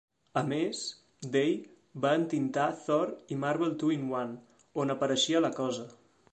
[0.39, 0.79] A més,
[1.35, 1.51] Day
[2.07, 4.43] va entintar "Thor" i "Marvel Two-in-One",
[4.85, 5.91] on apareixia la Cosa.